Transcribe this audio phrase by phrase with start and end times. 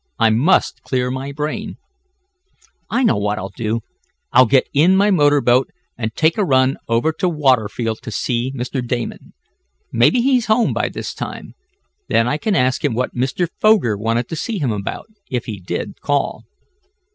[0.17, 1.77] I must clear my brain.
[2.89, 3.81] "I know what I'll do.
[4.33, 8.51] I'll get in my motor boat and take a run over to Waterfield to see
[8.55, 8.81] Mr.
[8.83, 9.33] Damon.
[9.91, 11.53] Maybe he's home by this time.
[12.09, 13.47] Then I can ask him what Mr.
[13.59, 16.45] Foger wanted to see him about, if he did call."